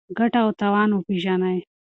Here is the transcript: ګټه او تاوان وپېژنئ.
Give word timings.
ګټه 0.17 0.39
او 0.43 0.49
تاوان 0.59 0.89
وپېژنئ. 0.91 1.57